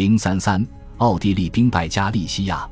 [0.00, 2.66] 零三三，奥地利兵败加利西亚。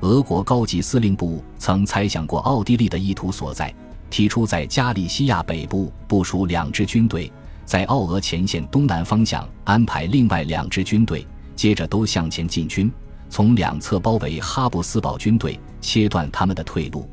[0.00, 3.70] 俄国高级司令部曾猜想过奥地利的意图所在，
[4.08, 7.30] 提出在加利西亚北部部署两支军队，
[7.66, 12.90] 在奥俄前线东南方向安排另外两支军队，接着都向前进军，
[13.28, 17.06] 从两侧包围哈布斯堡军队，切断他们的退路。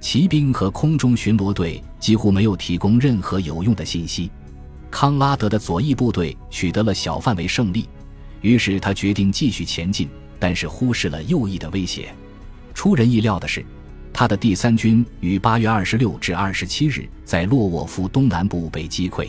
[0.00, 4.30] 骑兵和空中巡逻队几乎没有提供任何有用的信息。
[4.90, 7.86] 康拉德的左翼部队取得了小范围胜利，
[8.42, 10.08] 于是他决定继续前进，
[10.38, 12.14] 但是忽视了右翼的威胁。
[12.74, 13.64] 出人意料的是，
[14.12, 19.28] 他的第三军于八月二十六至二十七日在洛沃夫东南部被击溃。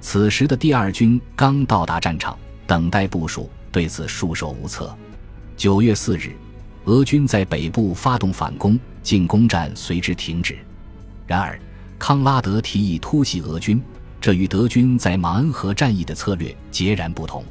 [0.00, 2.36] 此时的第二军刚到达战场，
[2.66, 4.96] 等待部署，对此束手无策。
[5.56, 6.32] 九月四日，
[6.84, 10.56] 俄军在北部发动反攻，进攻战随之停止。
[11.26, 11.58] 然而，
[11.98, 13.82] 康拉德提议突袭俄军，
[14.20, 17.44] 这与德军在马恩河战役的策略截然不同。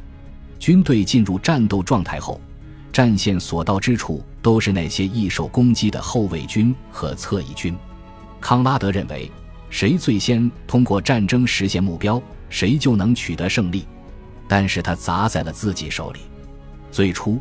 [0.59, 2.39] 军队进入战斗状态后。
[2.91, 7.75] 战线所到之处都是那些易受攻击的后卫军和侧翼军。
[8.41, 9.31] 康拉德认为，
[9.69, 13.85] 谁最先通过战争实现目标，谁就能取得胜利。
[14.47, 16.21] 但是他砸在了自己手里。
[16.91, 17.39] 最初，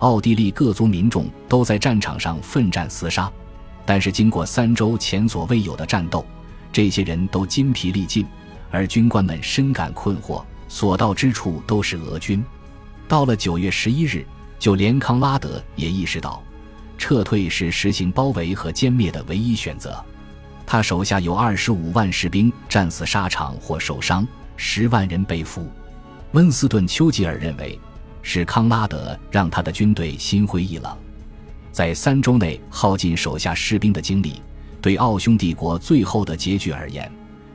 [0.00, 3.32] 奥地利各族民众都在战场上奋战厮杀，
[3.86, 6.22] 但是经过三周前所未有的战斗，
[6.70, 8.26] 这些人都筋疲力尽，
[8.70, 12.44] 而军官们深感困惑，所到之处都是俄军。
[13.08, 14.24] 到了九月十一日。
[14.58, 16.42] 就连康拉德也意识到，
[16.98, 20.04] 撤退是实行包围和歼灭的唯一选择。
[20.66, 25.70] 他手下有二十五万士兵战死沙场或受伤，十万人被俘。
[26.32, 27.78] 温斯顿·丘吉尔认为，
[28.20, 30.98] 是康拉德让他的军队心灰意冷。
[31.70, 34.42] 在三周内耗尽手下士兵的精力，
[34.82, 37.08] 对奥匈帝国最后的结局而言，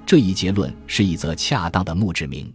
[0.05, 2.49] 这一结论是一则恰当的墓志铭。